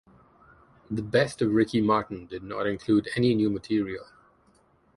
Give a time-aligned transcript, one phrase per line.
[0.89, 4.05] "The Best of Ricky Martin" did not include any new material.